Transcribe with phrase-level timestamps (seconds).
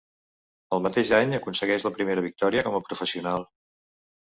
[0.77, 3.49] El mateix any aconsegueix la primera victòria com a professional.